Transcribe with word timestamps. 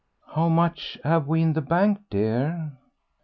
"How 0.33 0.49
much 0.49 0.97
have 1.03 1.27
we 1.27 1.43
in 1.43 1.53
the 1.53 1.61
bank, 1.61 1.99
dear?" 2.09 2.71